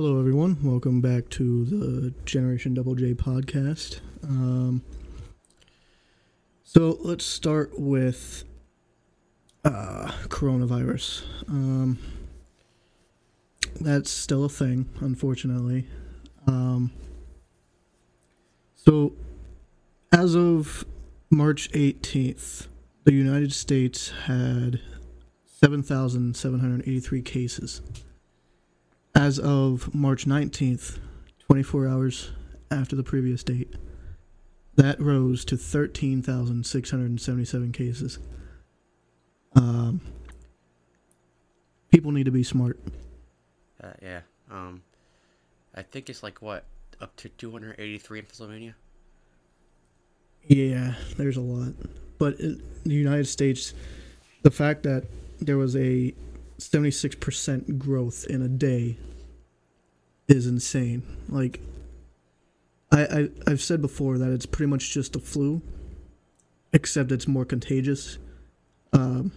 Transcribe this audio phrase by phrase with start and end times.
[0.00, 0.58] Hello, everyone.
[0.62, 3.98] Welcome back to the Generation Double J podcast.
[4.22, 4.84] Um,
[6.62, 8.44] so let's start with
[9.64, 11.24] uh, coronavirus.
[11.48, 11.98] Um,
[13.80, 15.88] that's still a thing, unfortunately.
[16.46, 16.92] Um,
[18.76, 19.14] so,
[20.12, 20.84] as of
[21.28, 22.68] March 18th,
[23.02, 24.80] the United States had
[25.44, 27.82] 7,783 cases.
[29.14, 30.98] As of March 19th,
[31.46, 32.30] 24 hours
[32.70, 33.72] after the previous date,
[34.76, 38.18] that rose to 13,677 cases.
[39.56, 40.02] Um,
[41.90, 42.78] people need to be smart.
[43.82, 44.20] Uh, yeah.
[44.50, 44.82] Um,
[45.74, 46.64] I think it's like what
[47.00, 48.74] up to 283 in Pennsylvania.
[50.46, 51.74] Yeah, there's a lot.
[52.18, 53.74] But in the United States,
[54.42, 55.04] the fact that
[55.40, 56.14] there was a
[56.58, 58.96] 76% growth in a day
[60.26, 61.02] is insane.
[61.28, 61.60] Like,
[62.90, 65.62] I, I, I've said before that it's pretty much just a flu,
[66.72, 68.18] except it's more contagious.
[68.92, 69.32] Um,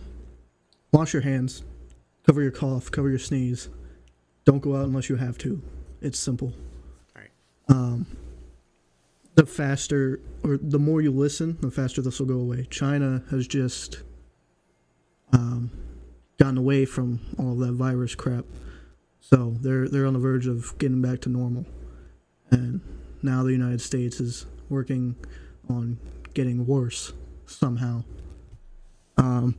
[0.92, 1.64] wash your hands,
[2.26, 3.70] cover your cough, cover your sneeze.
[4.46, 5.62] Don't go out unless you have to.
[6.02, 6.54] It's simple.
[7.16, 7.30] Right.
[7.70, 8.06] Um,
[9.36, 12.66] the faster or the more you listen, the faster this will go away.
[12.70, 14.02] China has just
[15.32, 15.70] um,
[16.42, 18.46] gotten away from all that virus crap,
[19.20, 21.68] so they're they're on the verge of getting back to normal,
[22.50, 22.82] and
[23.22, 25.16] now the United States is working
[25.70, 26.00] on
[26.34, 27.14] getting worse
[27.46, 28.04] somehow.
[29.18, 29.56] Um,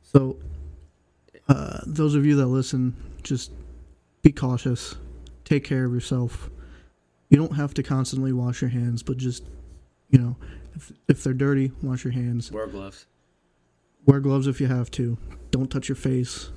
[0.00, 0.36] so
[1.48, 3.50] uh, those of you that listen, just
[4.22, 4.94] be cautious,
[5.44, 6.50] take care of yourself.
[7.30, 9.42] You don't have to constantly wash your hands, but just
[10.10, 10.36] you know,
[10.76, 12.52] if if they're dirty, wash your hands.
[12.52, 13.06] Wear gloves.
[14.06, 15.18] Wear gloves if you have to.
[15.50, 16.50] Don't touch your face.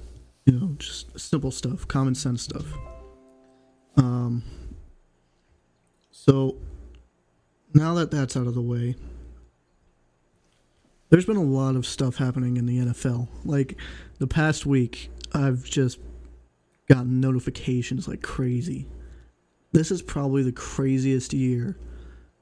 [0.46, 2.66] You know, just simple stuff, common sense stuff.
[3.98, 4.44] Um.
[6.12, 6.58] So
[7.74, 8.96] now that that's out of the way,
[11.10, 13.28] there's been a lot of stuff happening in the NFL.
[13.46, 13.78] Like
[14.20, 16.00] the past week, I've just
[16.88, 18.88] gotten notifications like crazy.
[19.72, 21.78] This is probably the craziest year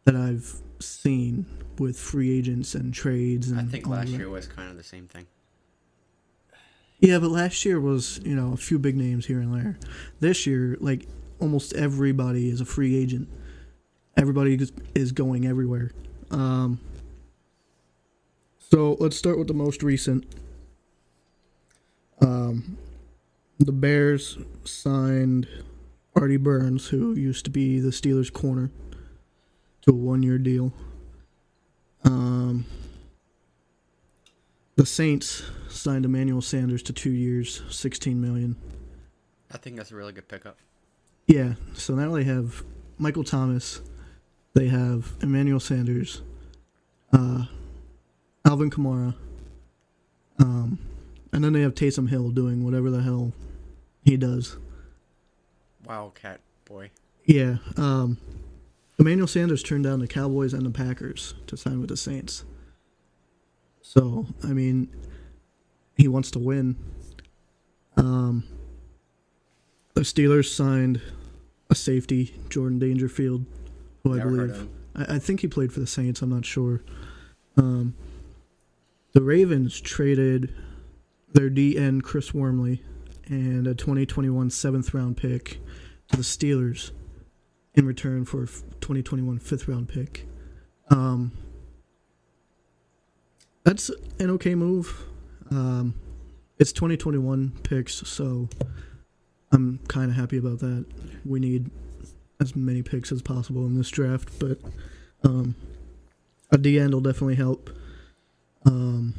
[0.05, 1.45] that I've seen
[1.79, 3.49] with free agents and trades.
[3.49, 5.25] And I think last year was kind of the same thing.
[6.99, 9.77] Yeah, but last year was, you know, a few big names here and there.
[10.19, 11.07] This year, like
[11.39, 13.29] almost everybody is a free agent.
[14.15, 15.91] Everybody is- is going everywhere.
[16.31, 16.79] Um,
[18.57, 20.25] so let's start with the most recent.
[22.19, 22.77] Um,
[23.59, 25.47] the Bears signed
[26.15, 28.71] Artie Burns, who used to be the Steelers' corner,
[29.83, 30.73] to a one-year deal.
[32.03, 32.65] Um,
[34.75, 38.55] the Saints signed Emmanuel Sanders to two years, sixteen million.
[39.51, 40.57] I think that's a really good pickup.
[41.27, 42.63] Yeah, so now they have
[42.97, 43.81] Michael Thomas,
[44.53, 46.21] they have Emmanuel Sanders,
[47.11, 47.45] uh,
[48.45, 49.13] Alvin Kamara,
[50.39, 50.79] um,
[51.33, 53.33] and then they have Taysom Hill doing whatever the hell
[54.03, 54.57] he does.
[55.85, 56.91] Wildcat boy.
[57.25, 58.17] Yeah, um,
[58.99, 62.43] Emmanuel Sanders turned down the Cowboys and the Packers to sign with the Saints.
[63.81, 64.89] So, I mean,
[65.95, 66.75] he wants to win.
[67.95, 68.43] Um,
[69.93, 71.01] the Steelers signed
[71.69, 73.45] a safety, Jordan Dangerfield,
[74.03, 74.69] who I Never believe.
[74.95, 76.21] I, I think he played for the Saints.
[76.21, 76.81] I'm not sure.
[77.55, 77.95] Um,
[79.13, 80.53] the Ravens traded
[81.33, 82.81] their DN Chris Wormley
[83.27, 85.59] and a 2021 seventh round pick
[86.09, 86.91] to the Steelers
[87.77, 90.27] in return for a f- 2021 fifth round pick.
[90.89, 91.31] Um,
[93.63, 93.89] that's
[94.19, 95.05] an okay move.
[95.51, 95.93] Um,
[96.57, 98.49] it's 2021 picks, so
[99.51, 100.85] I'm kind of happy about that.
[101.23, 101.69] We need
[102.41, 104.57] as many picks as possible in this draft, but
[105.23, 105.55] um,
[106.51, 107.69] a D end will definitely help.
[108.65, 109.13] Um,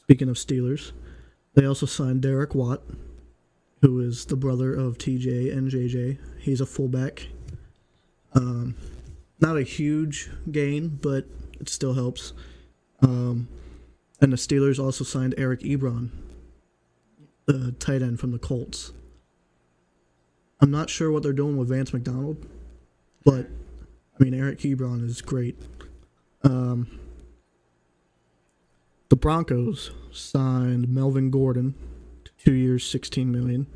[0.00, 0.92] speaking of Steelers,
[1.54, 2.82] they also signed Derek Watt,
[3.82, 6.18] who is the brother of TJ and JJ.
[6.38, 7.26] He's a fullback.
[8.32, 8.76] Um,
[9.40, 11.26] not a huge gain, but
[11.60, 12.32] it still helps.
[13.00, 13.48] Um,
[14.20, 16.10] and the Steelers also signed Eric Ebron,
[17.46, 18.92] the tight end from the Colts.
[20.60, 22.46] I'm not sure what they're doing with Vance McDonald,
[23.24, 23.48] but
[24.18, 25.58] I mean Eric Ebron is great.
[26.44, 27.00] Um,
[29.08, 31.74] the Broncos signed Melvin Gordon
[32.44, 33.66] two years, sixteen million.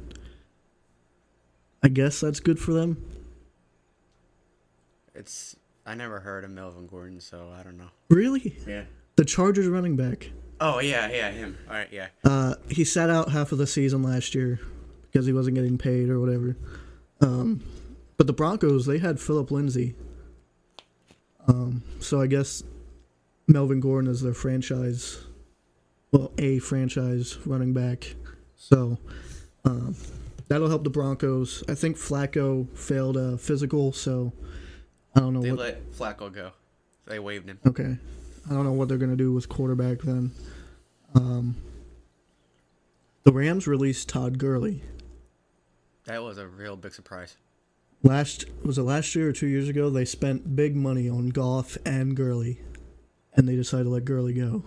[1.82, 3.02] I guess that's good for them.
[5.14, 7.90] It's I never heard of Melvin Gordon, so I don't know.
[8.10, 8.84] Really, Yeah.
[9.16, 10.30] the Chargers running back.
[10.60, 11.56] Oh yeah, yeah, him.
[11.68, 12.08] All right, yeah.
[12.24, 14.58] Uh, he sat out half of the season last year
[15.02, 16.56] because he wasn't getting paid or whatever.
[17.20, 17.62] Um,
[18.16, 19.94] but the Broncos, they had Philip Lindsay.
[21.46, 22.62] Um, so I guess
[23.46, 25.18] Melvin Gordon is their franchise,
[26.10, 28.16] well, a franchise running back.
[28.56, 28.98] So
[29.64, 29.94] um,
[30.48, 31.62] that'll help the Broncos.
[31.68, 34.32] I think Flacco failed a physical, so
[35.14, 35.60] I don't know They what.
[35.60, 36.52] let Flacco go.
[37.06, 37.58] They waived him.
[37.66, 37.96] Okay.
[38.48, 40.32] I don't know what they're going to do with quarterback then.
[41.14, 41.56] Um,
[43.24, 44.82] the Rams released Todd Gurley.
[46.04, 47.36] That was a real big surprise.
[48.02, 51.76] Last was it last year or 2 years ago they spent big money on Goff
[51.84, 52.60] and Gurley
[53.34, 54.62] and they decided to let Gurley go.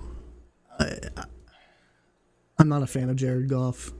[0.79, 1.25] I, I
[2.59, 3.93] I'm not a fan of Jared Goff.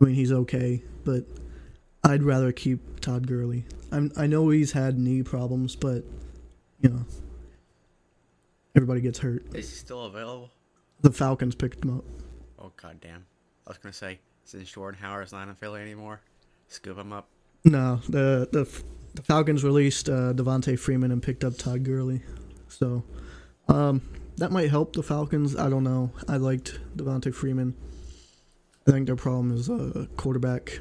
[0.00, 1.24] I mean, he's okay, but
[2.04, 3.64] I'd rather keep Todd Gurley.
[3.90, 6.04] I'm I know he's had knee problems, but
[6.80, 7.04] you know,
[8.76, 9.44] everybody gets hurt.
[9.54, 10.50] Is he still available?
[11.00, 12.04] The Falcons picked him up.
[12.60, 13.26] Oh god damn.
[13.66, 16.20] I was gonna say, since Jordan Howard's not in Philly anymore,
[16.68, 17.28] scoop him up.
[17.64, 18.82] No, the the
[19.14, 22.22] the Falcons released uh, Devonta Freeman and picked up Todd Gurley,
[22.68, 23.02] so
[23.68, 24.00] um,
[24.38, 25.56] that might help the Falcons.
[25.56, 26.10] I don't know.
[26.28, 27.74] I liked Devonta Freeman.
[28.86, 30.78] I think their problem is uh, quarterback.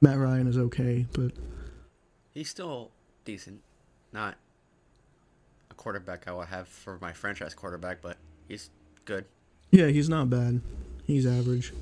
[0.00, 1.32] Matt Ryan is okay, but
[2.32, 2.90] He's still
[3.24, 3.60] decent.
[4.12, 4.36] Not
[5.70, 8.16] a quarterback I would have for my franchise quarterback, but
[8.48, 8.70] he's
[9.04, 9.24] good.
[9.70, 10.60] yeah, he's not bad.
[11.04, 11.72] He's average.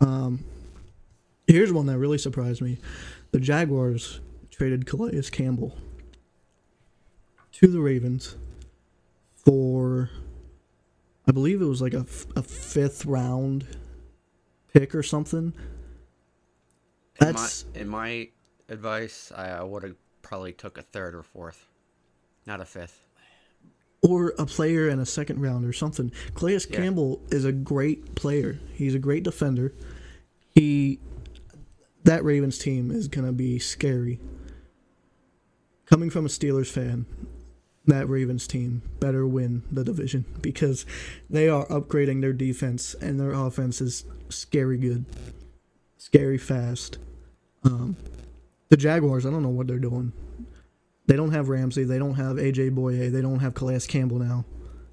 [0.00, 0.44] Um,
[1.46, 2.78] here's one that really surprised me:
[3.32, 4.20] the Jaguars
[4.50, 5.76] traded Calais Campbell
[7.52, 8.36] to the Ravens
[9.44, 10.10] for,
[11.26, 12.06] I believe it was like a,
[12.36, 13.66] a fifth round
[14.72, 15.52] pick or something.
[17.20, 18.28] In That's my, in my
[18.68, 21.66] advice, I, I would have probably took a third or fourth,
[22.46, 23.04] not a fifth.
[24.02, 26.10] or a player in a second round or something.
[26.34, 26.76] Calais Yeah.
[26.76, 28.58] Campbell is a great player.
[28.74, 29.72] He's a great defender.
[30.54, 30.98] He
[32.04, 34.18] that Ravens team is gonna be scary.
[35.86, 37.06] Coming from a Steelers fan,
[37.86, 40.86] that Ravens team better win the division because
[41.28, 45.04] they are upgrading their defense and their offense is scary good,
[45.98, 46.98] scary fast.
[47.64, 47.96] Um,
[48.68, 50.12] the Jaguars, I don't know what they're doing.
[51.06, 51.84] They don't have Ramsey.
[51.84, 53.10] They don't have AJ Bouye.
[53.10, 54.44] They don't have Calais Campbell now.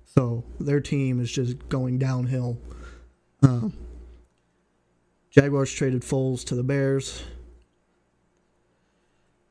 [0.06, 2.58] So their team is just going downhill.
[3.44, 3.74] Um,
[5.30, 7.24] Jaguars traded Foles to the Bears.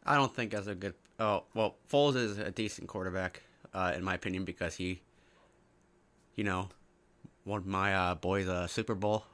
[0.05, 0.95] I don't think that's a good.
[1.19, 3.43] Oh well, Foles is a decent quarterback,
[3.75, 5.03] uh, in my opinion, because he,
[6.37, 6.69] you know,
[7.45, 9.25] won my uh, boys a Super Bowl.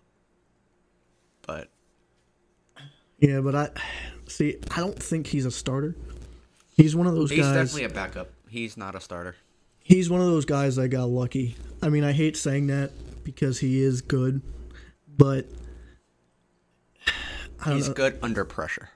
[1.46, 1.68] But
[3.18, 3.70] Yeah, but I
[4.26, 4.56] see.
[4.70, 5.94] I don't think he's a starter.
[6.76, 7.54] He's one of those he's guys.
[7.54, 8.30] definitely a backup.
[8.48, 9.36] He's not a starter.
[9.80, 11.56] he's one of those guys that got lucky.
[11.82, 12.92] I mean, I hate saying that
[13.24, 14.40] because he is good,
[15.08, 15.46] but
[17.66, 17.94] He's know.
[17.94, 18.88] good under pressure.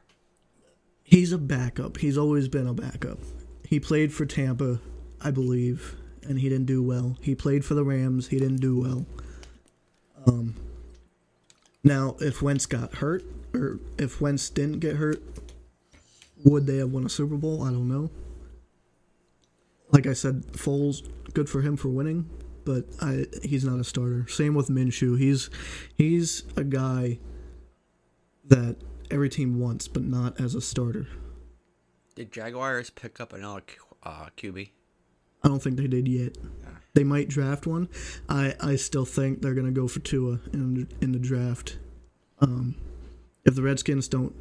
[1.08, 1.96] He's a backup.
[1.96, 3.18] He's always been a backup.
[3.66, 4.78] He played for Tampa,
[5.22, 7.16] I believe, and he didn't do well.
[7.22, 8.28] He played for the Rams.
[8.28, 9.06] He didn't do well.
[10.26, 10.54] Um,
[11.82, 13.24] now, if Wentz got hurt,
[13.54, 15.22] or if Wentz didn't get hurt,
[16.44, 17.62] would they have won a Super Bowl?
[17.62, 18.10] I don't know.
[19.90, 22.28] Like I said, Foles, good for him for winning,
[22.66, 24.28] but I he's not a starter.
[24.28, 25.18] Same with Minshew.
[25.18, 25.48] He's
[25.94, 27.18] he's a guy
[28.48, 28.76] that
[29.10, 31.06] every team wants, but not as a starter.
[32.14, 33.62] Did Jaguars pick up another
[34.02, 34.70] uh, QB?
[35.42, 36.36] I don't think they did yet.
[36.94, 37.88] They might draft one.
[38.28, 41.78] I, I still think they're gonna go for Tua in in the draft.
[42.40, 42.74] Um,
[43.44, 44.34] if the Redskins don't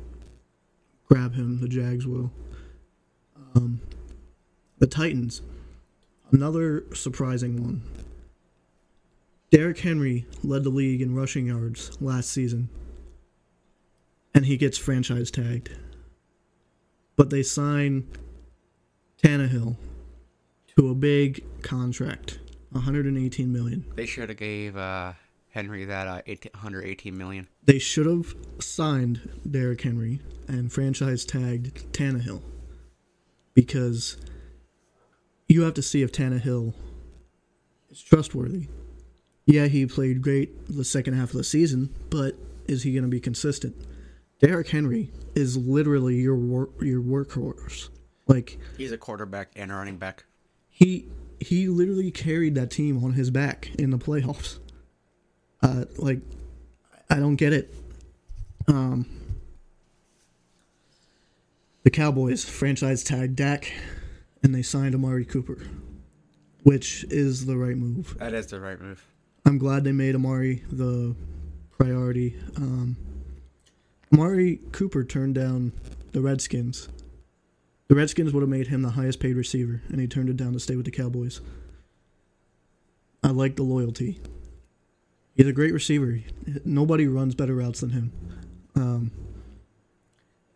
[1.07, 2.31] grab him, the Jags will.
[3.55, 3.81] Um,
[4.79, 5.41] the Titans,
[6.31, 7.81] another surprising one.
[9.51, 12.69] Derrick Henry led the league in rushing yards last season,
[14.37, 15.71] and he gets franchise tagged.
[17.15, 18.07] But they sign
[19.17, 19.77] Tannehill
[20.77, 22.37] to a big contract,
[22.69, 23.83] 118 million.
[23.95, 25.13] They should have gave uh,
[25.49, 27.47] Henry that uh, 18, 118 million.
[27.63, 32.43] They should have signed Derrick Henry and franchise tagged Tannehill
[33.55, 34.17] because
[35.47, 36.75] you have to see if Tannehill
[37.89, 38.67] is trustworthy.
[39.47, 42.35] Yeah, he played great the second half of the season, but
[42.67, 43.75] is he going to be consistent?
[44.39, 47.89] Derrick Henry is literally your wor- your workhorse.
[48.27, 50.25] Like He's a quarterback and a running back.
[50.69, 51.07] he
[51.39, 54.59] he literally carried that team on his back in the playoffs.
[55.61, 56.19] Uh, like
[57.09, 57.73] I don't get it.
[58.67, 59.05] Um,
[61.83, 63.71] the Cowboys franchise tagged Dak,
[64.43, 65.57] and they signed Amari Cooper,
[66.63, 68.17] which is the right move.
[68.19, 69.05] That is the right move.
[69.45, 71.15] I'm glad they made Amari the
[71.71, 72.35] priority.
[72.57, 72.97] Um,
[74.13, 75.73] Amari Cooper turned down
[76.11, 76.87] the Redskins.
[77.87, 80.53] The Redskins would have made him the highest paid receiver, and he turned it down
[80.53, 81.41] to stay with the Cowboys.
[83.23, 84.19] I like the loyalty.
[85.35, 86.19] He's a great receiver.
[86.65, 88.11] Nobody runs better routes than him.
[88.75, 89.11] Um,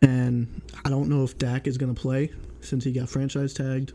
[0.00, 3.92] and I don't know if Dak is going to play since he got franchise tagged.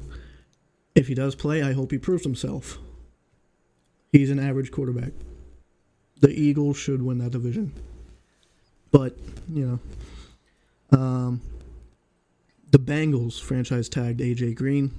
[0.95, 2.77] If he does play, I hope he proves himself.
[4.11, 5.11] He's an average quarterback.
[6.19, 7.73] The Eagles should win that division.
[8.91, 9.17] But,
[9.51, 9.79] you
[10.91, 11.41] know, um,
[12.71, 14.91] the Bengals franchise tagged AJ Green,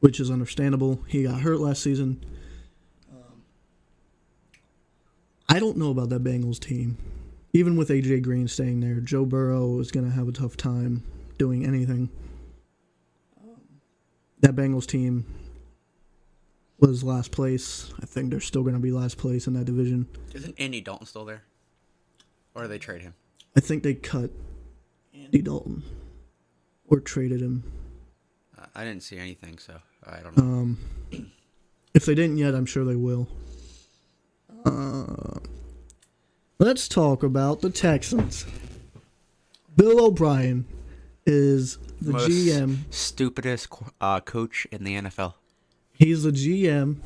[0.00, 1.02] which is understandable.
[1.08, 2.24] He got hurt last season.
[3.10, 3.42] Um,
[5.48, 6.98] I don't know about that Bengals team.
[7.52, 11.02] Even with AJ Green staying there, Joe Burrow is going to have a tough time
[11.38, 12.08] doing anything.
[14.40, 15.24] that Bengals team
[16.80, 17.92] was last place.
[18.02, 20.08] I think they're still going to be last place in that division.
[20.34, 21.42] Isn't Andy Dalton still there?
[22.54, 23.14] Or they trade him?
[23.56, 24.30] I think they cut
[25.14, 25.82] Andy Dalton
[26.86, 27.64] or traded him.
[28.74, 29.74] I didn't see anything, so
[30.06, 30.44] I don't know.
[30.44, 30.78] Um,
[31.94, 33.28] if they didn't yet, I'm sure they will.
[34.64, 35.40] Uh,
[36.58, 38.46] let's talk about the Texans.
[39.76, 40.66] Bill O'Brien
[41.26, 42.78] is the Most GM.
[42.90, 43.68] Stupidest
[44.00, 45.34] uh, coach in the NFL.
[45.92, 46.96] He's the GM.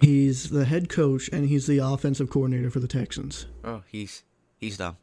[0.00, 3.46] He's the head coach, and he's the offensive coordinator for the Texans.
[3.62, 4.22] Oh, he's
[4.60, 4.96] he's done.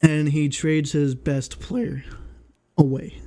[0.00, 2.04] And he trades his best player
[2.76, 3.22] away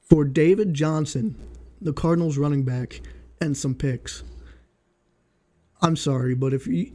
[0.00, 1.36] for David Johnson,
[1.80, 3.00] the Cardinals running back,
[3.40, 4.22] and some picks.
[5.82, 6.92] I'm sorry, but if you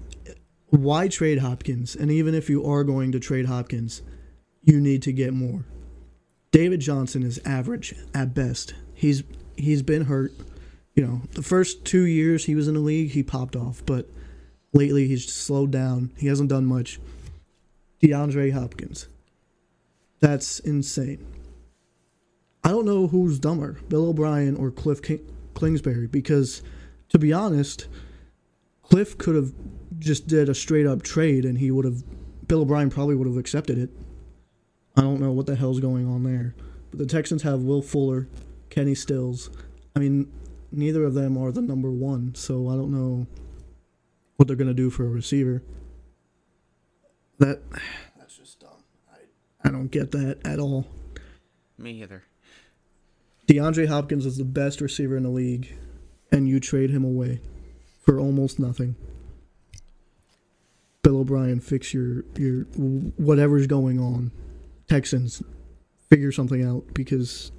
[0.70, 1.96] why trade Hopkins?
[1.96, 4.01] And even if you are going to trade Hopkins,
[4.63, 5.65] you need to get more.
[6.51, 8.74] David Johnson is average at best.
[8.94, 9.24] He's
[9.58, 10.32] he's been hurt.
[10.96, 14.10] You know, the first two years he was in the league, he popped off, but
[14.74, 16.12] lately he's slowed down.
[16.18, 17.00] He hasn't done much.
[18.01, 19.08] DeAndre Hopkins.
[20.20, 21.25] That's insane.
[22.63, 26.62] I don't know who's dumber, Bill O'Brien or Cliff King- Kingsbury, because
[27.10, 27.88] to be honest,
[28.84, 29.51] Cliff could have
[30.00, 32.04] just did a straight up trade and he would have,
[32.48, 33.90] Bill O'Brien probably would have accepted it.
[34.96, 36.56] I don't know what the hell's going on there.
[36.90, 38.28] But the Texans have Will Fuller,
[38.70, 39.50] Kenny Stills.
[39.96, 40.32] I mean,
[40.72, 43.28] neither of them are the number one, so I don't know
[44.41, 45.62] what they're going to do for a receiver.
[47.38, 47.62] That
[48.17, 48.83] that's just dumb.
[49.13, 49.19] I
[49.63, 50.88] I don't get that at all.
[51.77, 52.24] Me either.
[53.45, 55.77] DeAndre Hopkins is the best receiver in the league,
[56.31, 57.39] and you trade him away
[58.00, 58.95] for almost nothing.
[61.03, 62.63] Bill O'Brien, fix your your
[63.17, 64.31] whatever's going on.
[64.89, 65.43] Texans,
[66.10, 67.51] figure something out because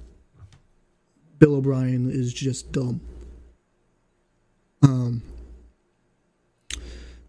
[1.39, 2.99] Bill O'Brien is just dumb.
[4.81, 5.23] Um,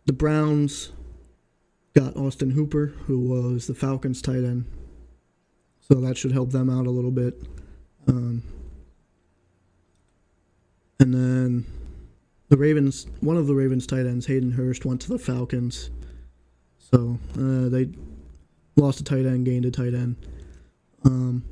[0.07, 0.93] the Browns
[1.95, 4.65] got Austin Hooper, who was the Falcons' tight end,
[5.81, 7.43] so that should help them out a little bit.
[8.07, 8.43] Um,
[10.99, 11.65] and then
[12.49, 15.91] the Ravens, one of the Ravens' tight ends, Hayden Hurst, went to the Falcons.
[16.79, 17.89] So uh, they
[18.77, 20.17] lost a tight end, gained a tight end.
[21.05, 21.45] Um,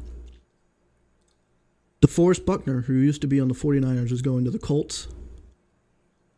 [2.01, 5.09] DeForest Buckner, who used to be on the 49ers, is going to the Colts.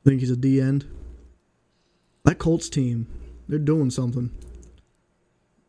[0.02, 0.86] I think he's a D end.
[2.24, 3.06] That Colts team,
[3.48, 4.30] they're doing something.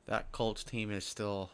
[0.07, 1.51] That Colts team is still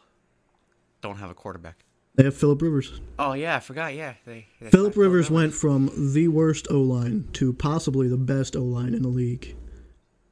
[1.00, 1.84] don't have a quarterback.
[2.14, 3.00] They have Philip Rivers.
[3.18, 3.94] Oh yeah, I forgot.
[3.94, 4.46] Yeah, they.
[4.60, 8.94] they Philip Rivers went from the worst O line to possibly the best O line
[8.94, 9.56] in the league.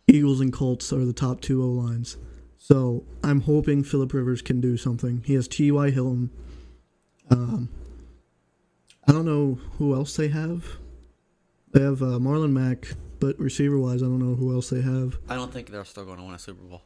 [0.07, 2.17] Eagles and Colts are the top two O lines.
[2.59, 5.23] So I'm hoping Philip Rivers can do something.
[5.25, 5.91] He has T.Y.
[5.91, 6.31] Hilton.
[7.31, 7.71] Um,
[9.09, 10.77] I don't know who else they have.
[11.73, 12.89] They have uh, Marlon Mack,
[13.21, 15.19] but receiver wise, I don't know who else they have.
[15.29, 16.83] I don't think they're still going to win a Super Bowl.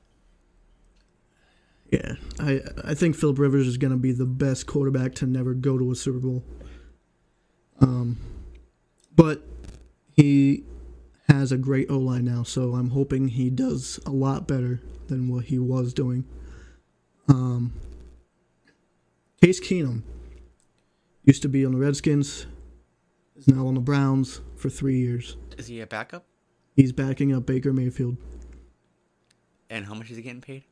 [1.91, 5.55] Yeah, I I think Philip Rivers is going to be the best quarterback to never
[5.55, 6.43] go to a Super Bowl.
[7.81, 8.19] Um,
[9.15, 9.43] but
[10.13, 10.65] he
[11.29, 15.29] has a great O line now, so I'm hoping he does a lot better than
[15.29, 16.25] what he was doing.
[17.29, 17.73] Um,
[19.41, 20.03] Case Keenum
[21.25, 22.47] used to be on the Redskins,
[23.37, 25.37] is now on the Browns for three years.
[25.59, 26.25] Is he a backup?
[26.75, 28.17] He's backing up Baker Mayfield.
[29.71, 30.65] And how much is he getting paid?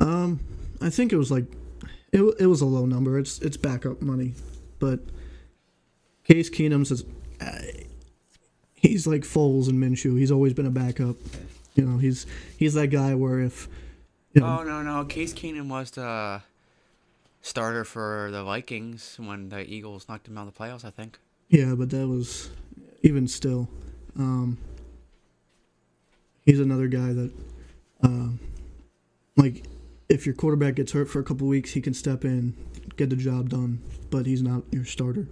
[0.00, 0.40] Um,
[0.80, 1.44] I think it was like
[2.12, 3.18] it, it was a low number.
[3.18, 4.34] It's it's backup money,
[4.78, 5.00] but
[6.24, 7.04] Case Keenum says
[7.40, 7.58] uh,
[8.74, 10.18] he's like Foles and Minshew.
[10.18, 11.16] He's always been a backup.
[11.74, 12.26] You know, he's
[12.56, 13.68] he's that guy where if
[14.32, 16.42] you know, Oh no no, Case Keenum was the
[17.42, 20.84] starter for the Vikings when the Eagles knocked him out of the playoffs.
[20.84, 21.18] I think.
[21.54, 22.50] Yeah, but that was
[23.02, 23.68] even still.
[24.18, 24.58] Um,
[26.44, 27.32] he's another guy that
[28.02, 28.40] um,
[29.36, 29.64] like
[30.08, 32.56] if your quarterback gets hurt for a couple weeks, he can step in,
[32.96, 33.80] get the job done,
[34.10, 35.28] but he's not your starter.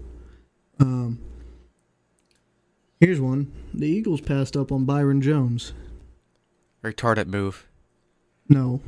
[0.79, 1.19] Um,
[3.01, 5.73] here's one: the Eagles passed up on Byron Jones.
[6.85, 7.67] Retarded move.
[8.49, 8.81] No,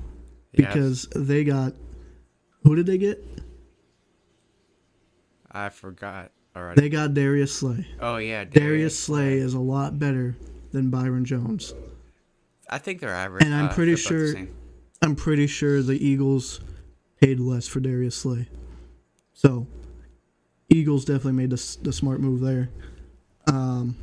[0.52, 0.66] Yes.
[0.68, 1.74] because they got
[2.62, 3.22] who did they get?
[5.50, 6.80] I forgot already.
[6.80, 7.86] They got Darius Slay.
[8.00, 10.36] oh yeah, Darius Slay is a lot better
[10.72, 11.74] than Byron Jones.
[12.68, 13.44] I think they're average.
[13.44, 14.48] And I'm uh, pretty they're both the sure-
[15.02, 16.60] I'm pretty sure the Eagles
[17.20, 18.48] paid less for Darius Slay.
[19.34, 19.66] So,
[20.70, 22.70] Eagles definitely made the, the smart move there.
[23.46, 23.96] Um,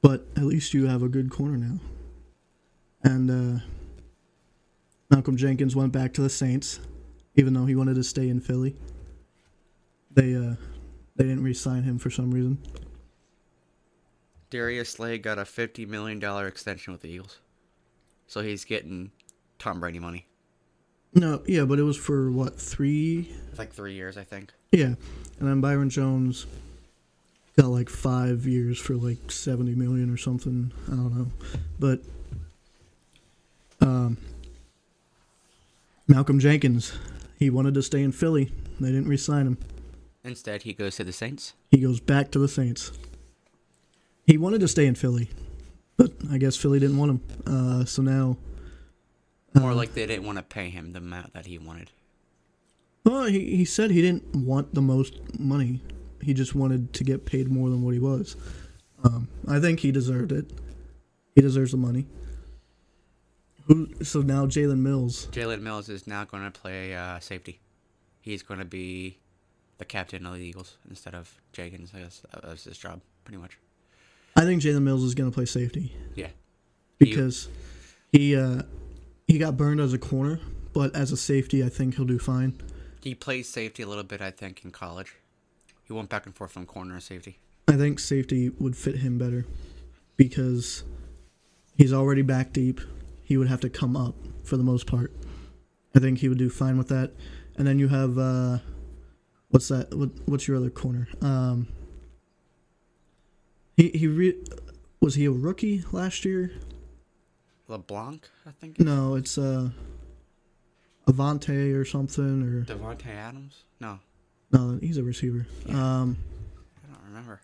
[0.00, 1.78] but at least you have a good corner now.
[3.02, 3.60] And uh,
[5.10, 6.78] Malcolm Jenkins went back to the Saints,
[7.34, 8.76] even though he wanted to stay in Philly.
[10.14, 10.54] They uh,
[11.16, 12.58] they didn't re-sign him for some reason.
[14.50, 17.38] Darius Slay got a fifty million dollar extension with the Eagles,
[18.26, 19.10] so he's getting
[19.58, 20.26] Tom Brady money.
[21.14, 24.52] No, yeah, but it was for what three It's like three years, I think.
[24.70, 24.94] Yeah,
[25.38, 26.46] and then Byron Jones
[27.56, 30.72] got like five years for like seventy million or something.
[30.88, 31.26] I don't know,
[31.78, 32.00] but
[33.80, 34.16] um,
[36.06, 36.92] Malcolm Jenkins,
[37.38, 38.52] he wanted to stay in Philly.
[38.80, 39.58] They didn't re-sign him.
[40.24, 41.54] Instead, he goes to the Saints.
[41.70, 42.92] He goes back to the Saints.
[44.26, 45.28] He wanted to stay in Philly,
[45.96, 47.20] but I guess Philly didn't want him.
[47.44, 48.36] Uh, so now,
[49.54, 51.90] More uh, like they didn't want to pay him the amount that he wanted.
[53.04, 55.80] Well, he, he said he didn't want the most money.
[56.22, 58.36] He just wanted to get paid more than what he was.
[59.02, 60.48] Um, I think he deserved it.
[61.34, 62.06] He deserves the money.
[63.66, 63.88] Who?
[64.04, 65.26] So now Jalen Mills.
[65.32, 67.60] Jalen Mills is now going to play uh, safety.
[68.20, 69.18] He's going to be
[69.82, 71.90] the captain of the Eagles instead of Jenkins.
[71.94, 73.58] I guess that was his job, pretty much.
[74.36, 76.28] I think Jalen Mills is going to play safety Yeah.
[76.98, 77.48] because
[78.12, 78.62] he uh,
[79.26, 80.38] he got burned as a corner,
[80.72, 82.62] but as a safety, I think he'll do fine.
[83.02, 85.16] He plays safety a little bit, I think, in college.
[85.82, 87.38] He went back and forth from corner and safety.
[87.66, 89.44] I think safety would fit him better
[90.16, 90.84] because
[91.76, 92.80] he's already back deep.
[93.24, 94.14] He would have to come up
[94.44, 95.12] for the most part.
[95.94, 97.10] I think he would do fine with that.
[97.56, 98.58] And then you have uh,
[99.52, 99.94] what's that?
[99.94, 101.06] What, what's your other corner?
[101.20, 101.68] Um,
[103.76, 104.42] he he re-
[105.00, 106.52] was he a rookie last year?
[107.68, 108.78] LeBlanc, I think.
[108.80, 109.70] No, it's uh,
[111.06, 113.64] Avonte or something or Davante Adams?
[113.80, 113.98] No,
[114.52, 115.46] no, he's a receiver.
[115.68, 116.18] Um,
[116.84, 117.40] I don't remember.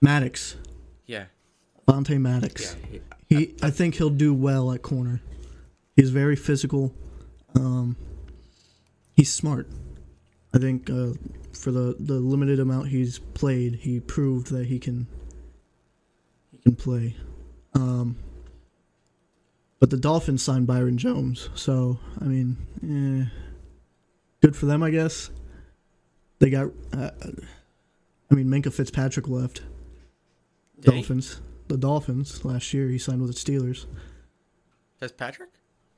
[0.00, 0.56] Maddox,
[1.06, 1.26] Yeah.
[1.86, 2.74] Avonte Maddox.
[2.90, 2.98] Yeah.
[3.28, 5.20] He, I think he'll do well at corner.
[5.96, 6.92] He's very physical.
[7.54, 7.96] Um,
[9.14, 9.68] he's smart.
[10.54, 11.12] I think uh,
[11.52, 15.06] for the, the limited amount he's played, he proved that he can
[16.50, 17.16] he can play.
[17.74, 18.16] Um,
[19.80, 23.28] but the Dolphins signed Byron Jones, so I mean, eh,
[24.40, 25.30] good for them, I guess.
[26.38, 27.10] They got, uh,
[28.30, 29.62] I mean, Minkah Fitzpatrick left.
[30.76, 30.90] He?
[30.90, 31.40] Dolphins.
[31.68, 33.86] The Dolphins last year he signed with the Steelers.
[34.98, 35.50] Fitzpatrick?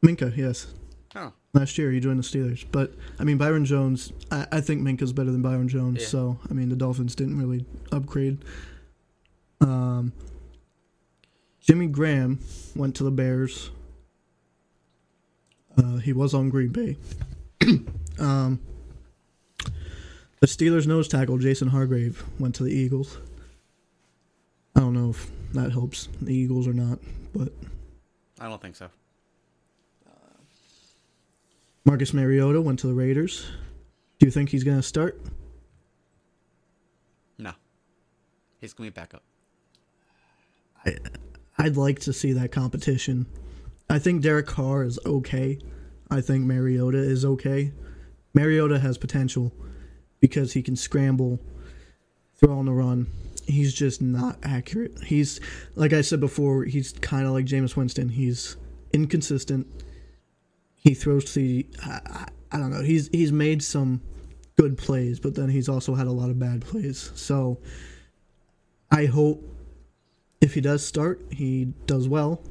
[0.03, 0.67] Minka, yes.
[1.17, 1.33] Oh.
[1.53, 2.65] Last year he joined the Steelers.
[2.73, 6.09] But I mean Byron Jones I, I think Minkah's better than Byron Jones, Yeah.
[6.09, 8.39] so I mean the Dolphins didn't really upgrade.
[9.61, 10.13] Um
[11.61, 12.41] Jimmy Graham
[12.77, 13.71] went to the Bears.
[15.79, 16.97] Uh, he was on Green Bay.
[18.19, 18.61] um,
[20.41, 23.17] the Steelers nose tackle Javon Hargrave went to the Eagles.
[24.77, 26.99] I don't know if that helps the Eagles or not,
[27.35, 27.49] but
[28.39, 28.91] I don't think so.
[31.85, 33.47] Marcus Mariota went to the Raiders.
[34.19, 35.21] Do you think he's going to start?
[37.39, 37.53] No.
[38.61, 39.23] He's going to be back up.
[40.87, 40.97] I,
[41.59, 43.27] I'd like to see that competition.
[43.91, 45.59] I think Derek Carr is okay.
[46.11, 47.73] I think Mariota is okay.
[48.33, 49.53] Mariota has potential
[50.21, 51.39] because he can scramble,
[52.37, 53.09] throw on the run.
[53.47, 55.03] He's just not accurate.
[55.05, 55.39] He's
[55.75, 56.65] like I said before.
[56.65, 58.09] He's kind of like Jameis Winston.
[58.09, 58.57] He's
[58.93, 59.67] inconsistent.
[60.85, 61.67] He throws to the.
[61.83, 62.83] I, I, don't know.
[62.83, 64.03] He's he's made some
[64.57, 67.11] good plays, but then he's also had a lot of bad plays.
[67.15, 67.59] So
[68.91, 69.43] I hope
[70.41, 72.43] if he does start, he does well.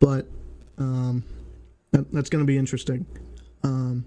[0.00, 0.26] But
[0.78, 1.22] um,
[1.92, 3.06] that, that's going to be interesting.
[3.62, 4.04] Um,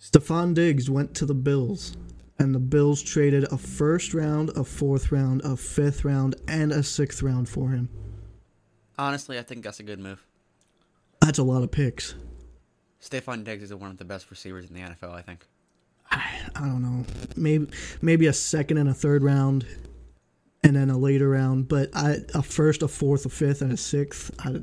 [0.00, 1.96] Stefon Diggs went to the Bills,
[2.38, 6.82] and the Bills traded a first round, a fourth round, a fifth round, and a
[6.82, 7.88] sixth round for him.
[8.98, 10.24] Honestly, I think that's a good move.
[11.24, 12.14] That's a lot of picks.
[13.00, 15.46] Stefon Diggs is one of the best receivers in the NFL, I think.
[16.10, 17.06] I don't know.
[17.34, 17.66] Maybe
[18.02, 19.66] maybe a second and a third round,
[20.62, 21.66] and then a later round.
[21.66, 24.32] But I, a first, a fourth, a fifth, and a sixth.
[24.38, 24.60] I,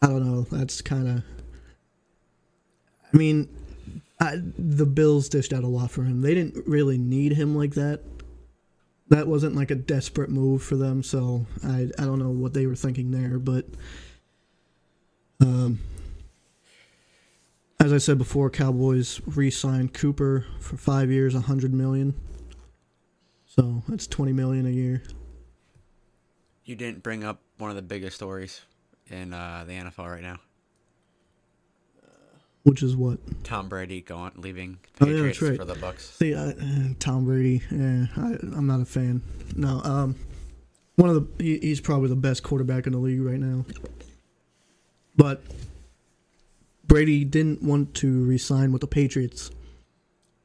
[0.00, 0.42] I don't know.
[0.42, 1.24] That's kind of.
[3.12, 3.48] I mean,
[4.20, 6.20] I, the Bills dished out a lot for him.
[6.20, 8.00] They didn't really need him like that.
[9.08, 12.68] That wasn't like a desperate move for them, so I I don't know what they
[12.68, 13.66] were thinking there, but
[15.40, 15.78] um
[17.80, 22.14] as I said before, Cowboys re-signed Cooper for 5 years, a 100 million.
[23.44, 25.02] So, that's 20 million a year.
[26.64, 28.62] You didn't bring up one of the biggest stories
[29.10, 30.38] in uh, the NFL right now.
[32.62, 33.18] Which is what?
[33.44, 35.58] Tom Brady going leaving Oh, yeah, Patriots that's right.
[35.58, 36.10] for the Bucks.
[36.18, 36.54] See, I, uh,
[36.98, 39.20] Tom Brady, eh, I, I'm not a fan.
[39.54, 40.16] No, um,
[40.96, 43.66] one of the he, he's probably the best quarterback in the league right now.
[45.16, 45.42] But
[46.86, 49.50] Brady didn't want to resign with the Patriots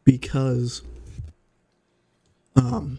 [0.04, 0.82] because
[2.56, 2.98] um,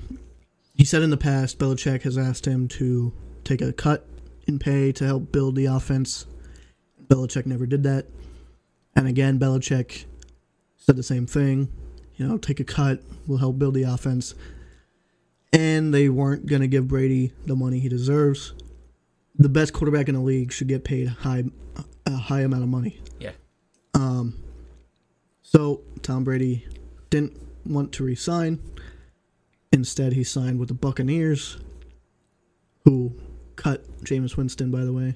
[0.74, 3.12] he said in the past Belichick has asked him to
[3.44, 4.06] take a cut
[4.46, 6.26] in pay to help build the offense.
[7.06, 8.06] Belichick never did that.
[8.94, 10.04] And again, Belichick
[10.76, 11.68] said the same thing.
[12.16, 14.34] You know, take a cut, we'll help build the offense.
[15.52, 18.52] And they weren't going to give Brady the money he deserves.
[19.40, 21.44] The best quarterback in the league should get paid high,
[22.04, 23.00] a high amount of money.
[23.18, 23.32] Yeah.
[23.94, 24.38] Um,
[25.40, 26.66] so Tom Brady
[27.08, 28.60] didn't want to resign.
[29.72, 31.56] Instead, he signed with the Buccaneers,
[32.84, 33.18] who
[33.56, 35.14] cut Jameis Winston, by the way.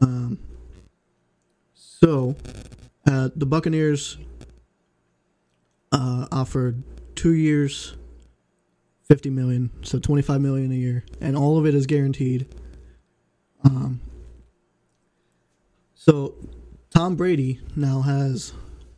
[0.00, 0.38] Um,
[1.74, 2.36] so
[3.06, 4.16] uh, the Buccaneers
[5.92, 6.82] uh, offered
[7.14, 7.96] two years,
[9.02, 12.46] fifty million, so twenty-five million a year, and all of it is guaranteed.
[13.64, 14.00] Um,
[15.94, 16.34] so
[16.90, 18.52] Tom Brady now has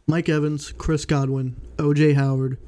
[0.06, 2.14] Mike Evans, Chris Godwin, O.J.
[2.14, 2.58] Howard,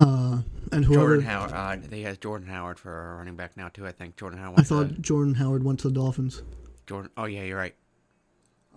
[0.00, 1.16] uh, and whoever.
[1.16, 1.52] Jordan Howard.
[1.52, 3.86] Uh, he has Jordan Howard for running back now too.
[3.86, 4.60] I think Jordan Howard.
[4.60, 6.42] I thought to Jordan Howard went to the Dolphins.
[6.86, 7.10] Jordan.
[7.16, 7.74] Oh yeah, you're right.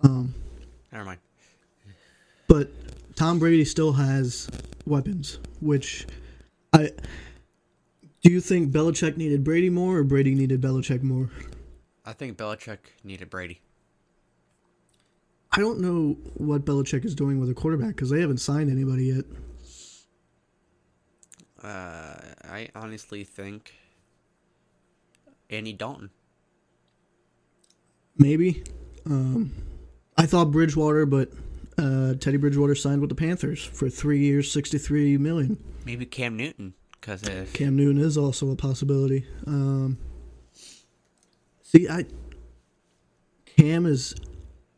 [0.02, 0.34] Um,
[0.92, 1.18] Never mind.
[2.46, 2.70] but
[3.16, 4.48] Tom Brady still has
[4.86, 6.06] weapons, which
[6.72, 6.90] I.
[8.22, 11.30] Do you think Belichick needed Brady more or Brady needed Belichick more?
[12.08, 13.60] I think Belichick needed Brady.
[15.52, 19.04] I don't know what Belichick is doing with a quarterback because they haven't signed anybody
[19.04, 19.24] yet.
[21.62, 22.16] Uh,
[22.50, 23.74] I honestly think
[25.50, 26.08] Andy Dalton.
[28.16, 28.64] Maybe.
[29.04, 29.52] Um,
[30.16, 31.30] I thought Bridgewater, but
[31.76, 35.62] uh, Teddy Bridgewater signed with the Panthers for three years, sixty-three million.
[35.84, 39.26] Maybe Cam Newton, because if Cam Newton is also a possibility.
[39.46, 39.98] Um,
[41.68, 42.04] see, I
[43.44, 44.14] Cam is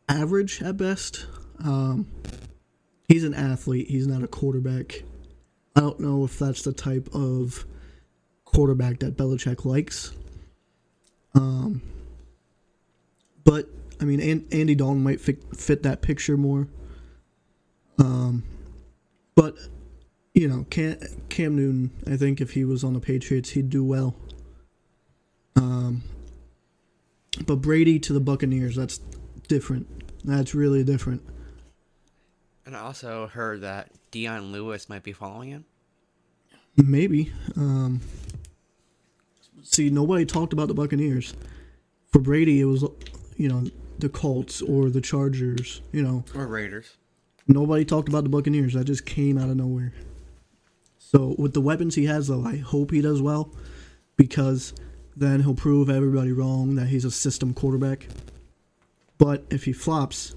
[0.09, 1.25] average at best.
[1.63, 2.07] Um,
[3.07, 3.89] he's an athlete.
[3.89, 5.03] He's not a quarterback.
[5.75, 7.65] I don't know if that's the type of
[8.43, 10.11] quarterback that Belichick likes.
[11.33, 11.81] Um,
[13.43, 13.69] but
[14.01, 16.67] I mean, An- Andy Dalton might fit, fit that picture more.
[17.99, 18.43] Um,
[19.35, 19.55] but
[20.33, 20.97] you know, Cam,
[21.29, 24.15] Cam Newton, I think if he was on the Patriots, he'd do well.
[25.55, 26.03] Um,
[27.45, 28.99] but Brady to the Buccaneers, that's
[29.47, 29.87] different.
[30.25, 31.21] That's really different.
[32.65, 35.65] and I also heard that Dion Lewis might be following him.
[36.77, 37.31] Maybe.
[37.55, 38.01] Um,
[39.63, 41.33] see, nobody talked about the Buccaneers.
[42.11, 42.83] For Brady, it was,
[43.37, 43.63] you know,
[43.99, 45.81] the Colts or the Chargers.
[45.91, 46.97] You know, Or Raiders.
[47.47, 48.73] nobody talked about the Buccaneers.
[48.73, 49.93] That just came out of nowhere.
[50.97, 53.53] So with the weapons he has, though, I hope he does well,
[54.17, 54.73] because
[55.15, 58.07] then he'll prove everybody wrong that he's a system quarterback.
[59.17, 60.35] But if he flops,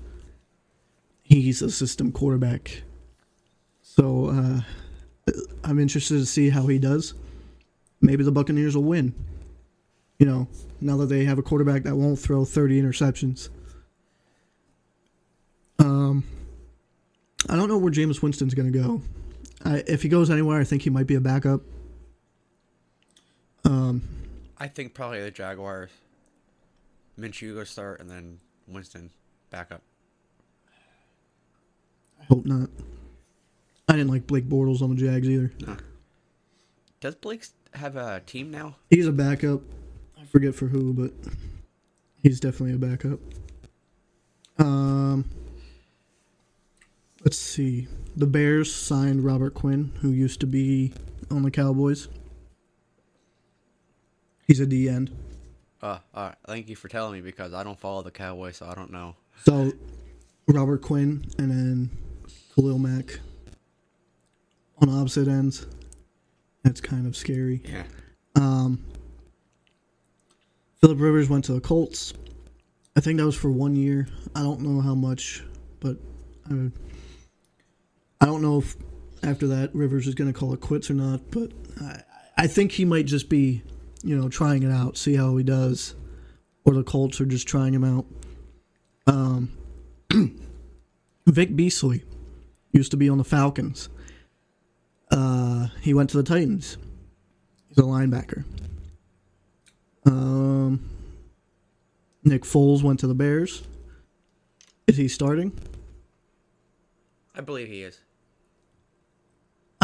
[1.22, 2.82] he's a system quarterback.
[3.82, 5.32] So uh,
[5.62, 7.14] I'm interested to see how he does.
[8.00, 9.14] Maybe the Buccaneers will win.
[10.18, 10.48] You know,
[10.80, 13.48] now that they have a quarterback that won't throw 30 interceptions.
[15.78, 16.24] Um,
[17.48, 19.02] I don't know where Jameis Winston's going to go.
[19.64, 21.62] I, if he goes anywhere, I think he might be a backup.
[23.64, 24.02] Um,
[24.58, 25.90] I think probably the Jaguars.
[27.18, 29.10] Minshew go start, and then Winston
[29.50, 29.82] back up.
[32.20, 32.70] I hope not.
[33.88, 35.52] I didn't like Blake Bortles on the Jags either.
[37.00, 38.76] Does Blake have a team now?
[38.90, 39.60] He's a backup.
[40.20, 41.12] I forget for who, but
[42.22, 43.20] he's definitely a backup.
[44.58, 45.28] Um,
[47.24, 47.88] let's see.
[48.16, 50.92] The Bears signed Robert Quinn, who used to be
[51.30, 52.08] on the Cowboys.
[54.46, 55.10] He's a D end.
[55.82, 56.34] Uh, all right.
[56.46, 59.16] Thank you for telling me because I don't follow the Cowboys, so I don't know.
[59.44, 59.72] So
[60.48, 61.90] Robert Quinn and then
[62.54, 63.20] Khalil Mack
[64.80, 65.66] on opposite ends.
[66.62, 67.62] That's kind of scary.
[67.64, 67.84] Yeah.
[68.36, 68.84] Um,
[70.80, 72.14] Philip Rivers went to the Colts.
[72.96, 74.08] I think that was for one year.
[74.34, 75.42] I don't know how much,
[75.80, 75.96] but
[76.50, 76.70] I,
[78.20, 78.76] I don't know if
[79.22, 81.30] after that Rivers is going to call it quits or not.
[81.30, 82.02] But I,
[82.36, 83.62] I think he might just be,
[84.04, 85.94] you know, trying it out, see how he does,
[86.64, 88.04] or the Colts are just trying him out.
[89.06, 89.50] Um,
[91.26, 92.04] Vic Beasley
[92.70, 93.88] used to be on the Falcons.
[95.10, 96.76] Uh, he went to the Titans.
[97.68, 98.44] He's a linebacker.
[100.04, 100.88] Um,
[102.24, 103.62] Nick Foles went to the Bears.
[104.86, 105.52] Is he starting?
[107.34, 107.98] I believe he is.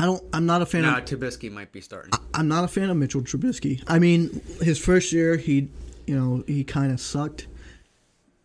[0.01, 0.23] I don't.
[0.33, 1.05] I'm not a fan Nah, of.
[1.05, 2.11] Trubisky might be starting.
[2.33, 3.83] I'm not a fan of Mitchell Trubisky.
[3.87, 5.69] I mean, his first year, he,
[6.07, 7.47] you know, he kind of sucked.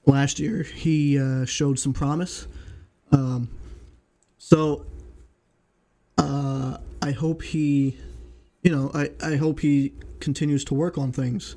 [0.06, 2.48] Last year, he uh, showed some promise.
[3.14, 3.48] Um,
[4.38, 4.86] so,
[6.18, 7.98] uh, I hope he,
[8.62, 11.56] you know, I, I hope he continues to work on things.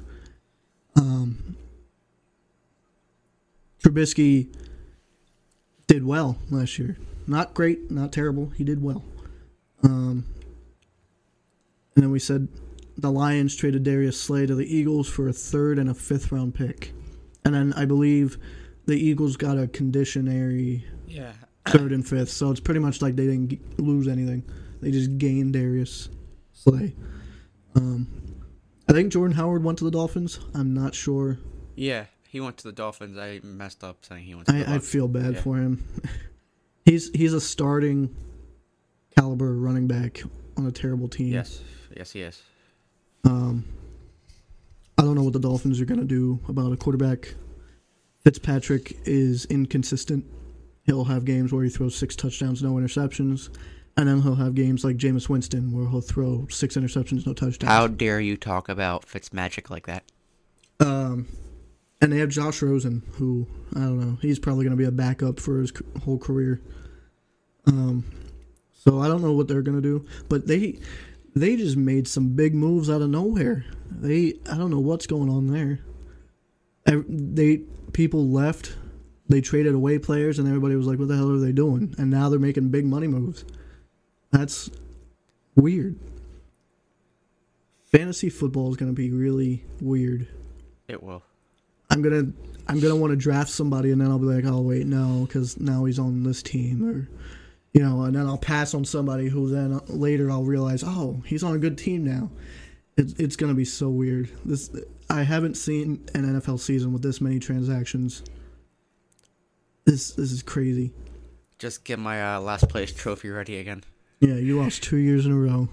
[0.95, 1.57] Um,
[3.83, 4.47] Trubisky
[5.89, 6.97] did well last year.
[7.27, 8.51] Not great, not terrible.
[8.57, 9.03] He did well.
[9.85, 10.25] Um,
[11.95, 12.49] and then we said
[12.97, 16.55] the Lions traded Darius Slay to the Eagles for a third and a fifth round
[16.55, 16.93] pick.
[17.45, 18.39] And then I believe
[18.87, 21.33] the Eagles got a conditionary Yeah.
[21.67, 22.31] third and fifth.
[22.31, 24.43] So it's pretty much like they didn't g- lose anything.
[24.81, 26.09] They just gained Darius
[26.53, 26.95] Slay.
[27.75, 28.07] Um,
[28.89, 30.41] I think Jordan Howard went to the Dolphins.
[30.55, 31.39] I'm not sure.
[31.77, 33.17] Yeah, he went to the Dolphins.
[33.19, 35.41] I messed up saying he went to the I, I feel bad Yeah.
[35.43, 35.85] for him.
[36.85, 38.15] he's he's a starting
[39.19, 40.23] caliber running back
[40.57, 41.33] on a terrible team.
[41.33, 41.61] Yes,
[41.97, 42.43] yes, he is.
[43.25, 43.65] Um,
[44.97, 47.35] I don't know what the Dolphins are going to do about a quarterback.
[48.25, 50.25] Fitzpatrick is inconsistent.
[50.85, 53.51] He'll have games where he throws six touchdowns, no interceptions,
[53.97, 57.71] and then he'll have games like Jameis Winston where he'll throw six interceptions, no touchdowns.
[57.71, 60.05] How dare you talk about Fitzmagic like that?
[60.81, 61.27] Um,
[62.01, 64.19] and they have Josh Rosen, who I don't know.
[64.23, 65.73] He's probably going to be a backup for his
[66.05, 66.61] whole career.
[67.67, 68.05] Um,
[68.79, 70.79] so I don't know what they're going to do, but they
[71.35, 73.65] they just made some big moves out of nowhere.
[73.91, 75.81] They I don't know what's going on there.
[76.85, 77.59] They
[77.93, 78.75] people left.
[79.29, 82.11] They traded away players, and everybody was like, "What the hell are they doing?" And
[82.11, 83.45] now they're making big money moves.
[84.31, 84.71] That's
[85.55, 85.99] weird.
[87.91, 90.29] Fantasy football is going to be really weird.
[90.89, 91.23] It will.
[91.91, 92.33] I'm gonna
[92.69, 95.59] I'm gonna want to draft somebody, and then I'll be like, oh wait, no, because
[95.59, 97.09] now he's on this team, or
[97.73, 101.43] you know, and then I'll pass on somebody who then later I'll realize, oh, he's
[101.43, 102.31] on a good team now.
[102.97, 104.31] It's it's gonna be so weird.
[104.45, 104.71] This
[105.11, 108.23] I haven't seen an NFL season with this many transactions.
[109.85, 110.93] This this is crazy.
[111.59, 113.85] Just get my uh, last place trophy ready again.
[114.21, 115.69] Yeah, you lost two years in a row,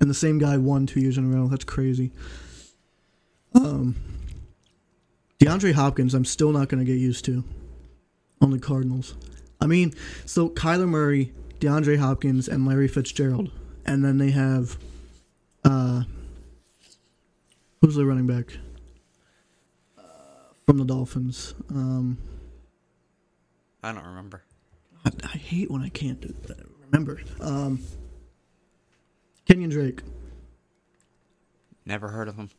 [0.00, 1.48] and the same guy won two years in a row.
[1.48, 2.12] That's crazy.
[3.54, 3.96] Um,
[5.40, 7.44] DeAndre Hopkins, I'm still not going to get used to
[8.40, 9.14] on the Cardinals.
[9.60, 9.92] I mean,
[10.24, 13.50] so Kyler Murray, DeAndre Hopkins, and Larry Fitzgerald,
[13.84, 14.78] and then they have,
[15.64, 16.02] uh,
[17.80, 18.56] who's the running back
[19.98, 20.02] uh,
[20.66, 21.54] from the Dolphins?
[21.70, 22.18] Um,
[23.82, 24.42] I don't remember.
[25.04, 26.58] I, I hate when I can't do that.
[26.90, 27.20] remember.
[27.40, 27.80] Um,
[29.48, 30.02] Kenyan Drake.
[31.86, 32.50] Never heard of him.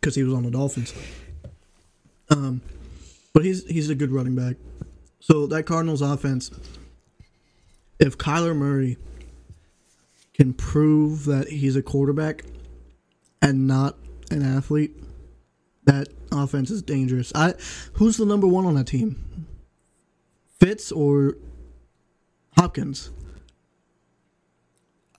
[0.00, 0.94] because he was on the Dolphins.
[2.30, 2.60] Um,
[3.32, 4.56] but he's he's a good running back.
[5.20, 6.50] So that Cardinals offense,
[7.98, 8.96] if Kyler Murray
[10.34, 12.44] can prove that he's a quarterback
[13.42, 13.96] and not
[14.30, 14.92] an athlete,
[15.84, 17.32] that offense is dangerous.
[17.34, 17.54] I
[17.94, 19.46] who's the number one on that team?
[20.60, 21.34] Fitz or
[22.56, 23.10] Hopkins?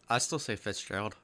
[0.09, 1.15] I still say Fitzgerald.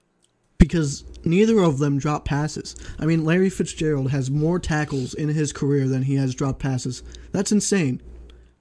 [0.58, 2.76] because neither of them drop passes.
[3.00, 7.04] I mean, Larry Fitzgerald has more tackles in his career than he has dropped passes.
[7.32, 8.02] That's insane.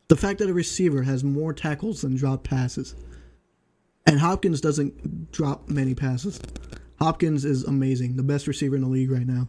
[0.09, 2.95] The fact that a receiver has more tackles than drop passes.
[4.07, 6.41] And Hopkins doesn't drop many passes.
[6.99, 9.49] Hopkins is amazing, the best receiver in the league right now.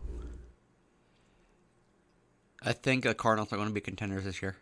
[2.61, 4.55] I think the Cardinals are going to be contenders this year.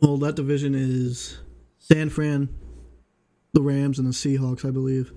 [0.00, 1.38] Well, that division is
[1.78, 2.48] San Fran,
[3.52, 5.12] the Rams, and the Seahawks, I believe.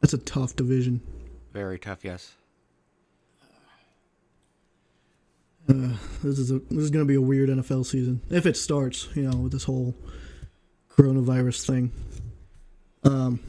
[0.00, 1.00] That's a tough division.
[1.52, 2.34] Very tough, yes.
[6.22, 9.08] This is a this is going to be a weird NFL season if it starts.
[9.14, 9.94] You know, with this whole
[10.96, 11.92] coronavirus thing.
[13.04, 13.40] Um,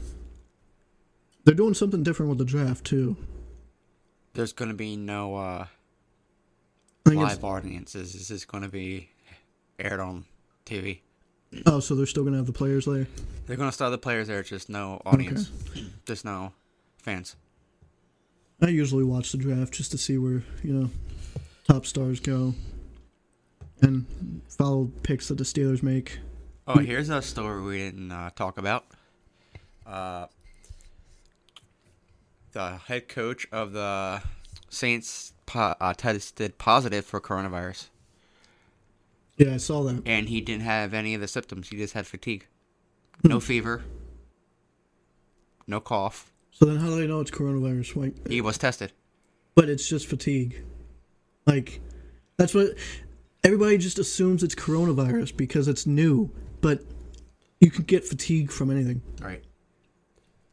[1.44, 3.16] they're doing something different with the draft too.
[4.34, 5.66] There's going to be no uh,
[7.06, 8.12] I think it's, live audiences.
[8.12, 9.08] This is going to be
[9.78, 10.26] aired on
[10.66, 11.00] TV.
[11.66, 13.06] oh, so they're still going to have the players there.
[13.46, 15.50] They're going to start the players there, just no audience.
[16.04, 16.52] Just no
[16.98, 17.36] fans.
[18.60, 20.90] I usually watch the draft just to see where you know
[21.68, 22.54] top stars go,
[23.82, 24.06] and
[24.48, 26.18] follow picks that the Steelers make.
[26.66, 28.84] Oh, here's a story we didn't uh, talk about.
[29.86, 30.26] Uh,
[32.52, 34.22] the head coach of the
[34.68, 37.88] Saints po- uh, tested positive for coronavirus,
[39.36, 40.02] Yeah, I saw that.
[40.06, 41.68] and he didn't have any of the symptoms.
[41.68, 42.46] He just had fatigue,
[43.22, 43.28] Hmm.
[43.28, 43.84] no fever,
[45.66, 46.32] no cough.
[46.50, 47.96] So then, how do they know it's coronavirus?
[47.96, 48.92] Like, He was tested.
[49.54, 50.64] but it's just fatigue.
[51.48, 51.80] Like,
[52.36, 52.74] that's what
[53.42, 56.30] everybody just assumes it's coronavirus because it's new.
[56.60, 56.82] But
[57.58, 59.00] you can get fatigue from anything.
[59.20, 59.42] Right.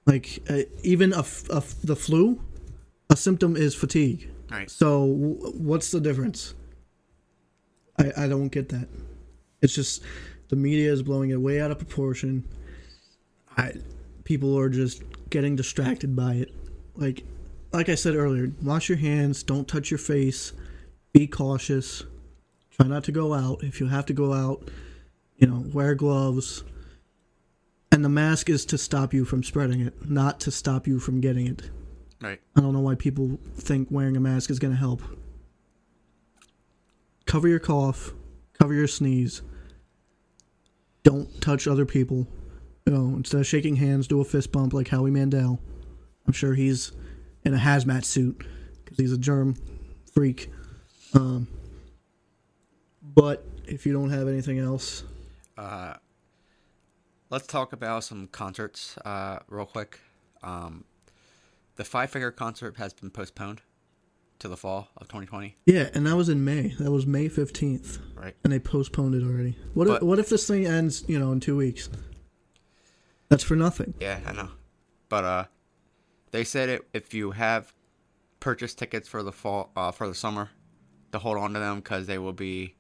[0.06, 2.42] Like, uh, even a, a the flu,
[3.10, 4.30] a symptom is fatigue.
[4.50, 4.70] Right.
[4.72, 6.54] So w- what's the difference?
[8.00, 8.88] I I don't get that.
[9.62, 10.02] It's just
[10.50, 12.48] the media is blowing it way out of proportion.
[13.58, 13.74] I
[14.24, 16.54] people are just getting distracted by it.
[16.96, 17.24] Like
[17.74, 20.54] like I said earlier, wash your hands, don't touch your face,
[21.16, 22.04] be cautious.
[22.72, 23.64] Try not to go out.
[23.64, 24.70] If you have to go out,
[25.38, 26.66] you know, wear gloves.
[27.90, 31.22] And the mask is to stop you from spreading it, not to stop you from
[31.22, 31.70] getting it.
[32.22, 32.42] Right.
[32.54, 35.02] I don't know why people think wearing a mask is going to help.
[37.26, 38.14] Cover your cough,
[38.60, 39.42] cover your sneeze.
[41.04, 42.28] Don't touch other people.
[42.86, 45.62] You know, instead of shaking hands, do a fist bump like Howie Mandel.
[46.28, 46.92] I'm sure he's
[47.46, 48.46] in a hazmat suit
[48.84, 49.56] because he's a germ
[50.14, 50.50] freak.
[51.16, 51.48] Um,
[53.02, 55.04] but if you don't have anything else,
[55.58, 55.94] Uh,
[57.30, 60.00] let's talk about some concerts uh, real quick.
[60.44, 60.84] Um,
[61.78, 63.62] the Five Finger concert has been postponed
[64.40, 65.56] to the fall of 2020.
[65.66, 66.76] yeah, and that was in May.
[66.78, 68.36] That was May 15th, Right.
[68.44, 69.58] and they postponed it already.
[69.74, 71.90] What if, what if this thing ends, you know, in two weeks?
[73.30, 73.94] That's for nothing.
[74.02, 74.50] Yeah, I know.
[75.08, 75.46] But uh,
[76.32, 77.74] they said it if you have
[78.42, 80.50] purchased tickets for the fall uh, for the summer,
[81.12, 82.76] to hold on to them because they will be.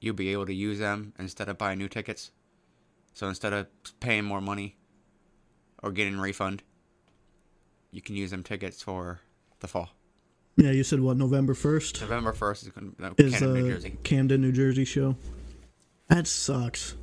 [0.00, 2.30] You'll be able to use them instead of buying new tickets.
[3.12, 3.66] So instead of
[4.00, 4.76] paying more money
[5.82, 6.62] or getting a refund,
[7.90, 9.20] you can use them tickets for
[9.60, 9.90] the fall.
[10.56, 11.16] Yeah, you said what?
[11.16, 13.96] November first November first is going to is Camden, New uh, Jersey.
[14.02, 15.16] Camden, New Jersey show.
[16.08, 16.94] That sucks.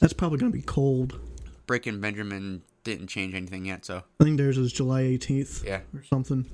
[0.00, 1.18] That's probably gonna be cold.
[1.66, 5.80] Breaking Benjamin didn't change anything yet, so I think theirs is July 18th yeah.
[5.94, 6.46] or something.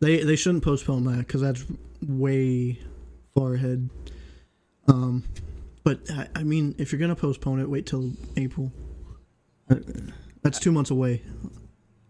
[0.00, 1.64] They they shouldn't postpone that because that's
[2.06, 2.78] way
[3.34, 3.88] far ahead.
[4.86, 5.24] Um,
[5.84, 8.72] but I, I mean, if you're gonna postpone it, wait till April.
[10.42, 11.22] That's two months away.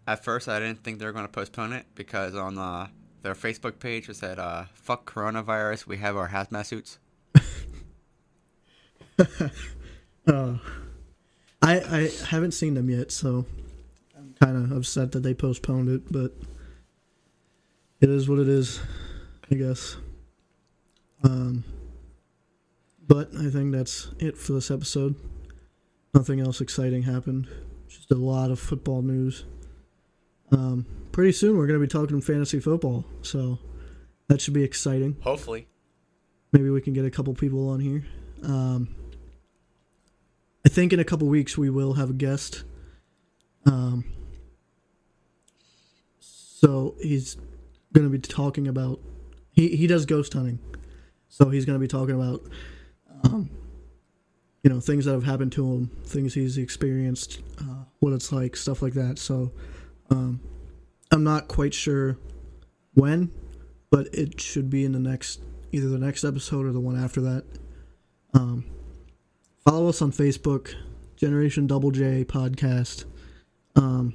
[0.07, 2.88] At first, I didn't think they were going to postpone it because on uh,
[3.22, 6.98] their Facebook page it said, uh, "Fuck coronavirus, we have our hazmat suits."
[10.29, 10.59] Uh,
[11.62, 13.46] I I haven't seen them yet, so
[14.16, 16.12] I'm kind of upset that they postponed it.
[16.12, 16.35] But
[18.00, 18.80] it is what it is,
[19.50, 19.96] I guess.
[21.24, 21.64] Um,
[23.06, 25.16] but I think that's it for this episode.
[26.14, 27.48] Nothing else exciting happened.
[27.88, 29.44] Just a lot of football news.
[30.52, 33.58] Um, pretty soon we're going to be talking fantasy football, so
[34.28, 35.16] that should be exciting.
[35.20, 35.66] Hopefully,
[36.52, 38.04] Maybe we can get a couple people on here.
[38.42, 38.94] Um,
[40.64, 42.64] I think in a couple weeks we will have a guest.
[43.66, 44.04] Um,
[46.20, 47.37] so he's
[47.92, 49.01] going to be talking about
[49.51, 50.59] he he does ghost hunting,
[51.29, 52.42] so he's going to be talking about
[53.24, 53.51] um,
[54.62, 58.57] you know things that have happened to him, things he's experienced, uh, what it's like,
[58.57, 59.18] stuff like that.
[59.18, 59.53] So
[60.11, 60.40] um,
[61.11, 62.18] I'm not quite sure
[62.94, 63.31] when,
[63.90, 65.40] but it should be in the next
[65.72, 67.44] either the next episode or the one after that.
[68.35, 68.64] Um,
[69.64, 70.74] follow us on Facebook,
[71.16, 73.05] Generation Double J Podcast.
[73.77, 74.14] Um,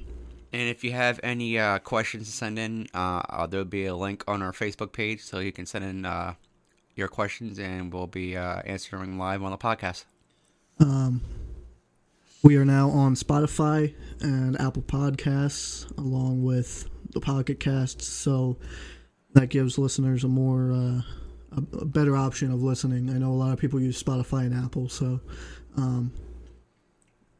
[0.54, 3.96] and if you have any uh, questions to send in, uh, uh, there'll be a
[3.96, 6.34] link on our Facebook page, so you can send in uh,
[6.94, 10.04] your questions, and we'll be uh, answering live on the podcast.
[10.78, 11.22] um,
[12.44, 18.06] we are now on Spotify and Apple Podcasts, along with the Pocket Casts.
[18.06, 18.56] So
[19.32, 21.00] that gives listeners a more uh,
[21.50, 23.10] a, a better option of listening.
[23.10, 25.20] I know a lot of people use Spotify and Apple, so
[25.76, 26.12] um,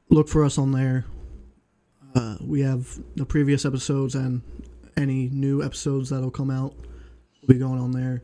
[0.09, 1.05] look for us on there.
[2.15, 4.43] Uh, we have the previous episodes and
[4.97, 6.75] any new episodes that'll come out
[7.41, 8.23] will be going on there.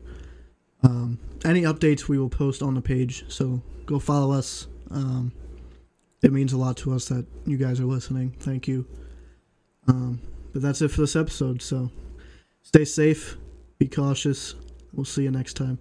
[0.83, 4.67] Um, any updates we will post on the page, so go follow us.
[4.89, 5.31] Um,
[6.21, 8.35] it means a lot to us that you guys are listening.
[8.39, 8.87] Thank you.
[9.87, 10.21] Um,
[10.53, 11.61] but that's it for this episode.
[11.61, 11.91] So
[12.61, 13.37] stay safe,
[13.77, 14.55] be cautious.
[14.93, 15.79] We'll see you next time.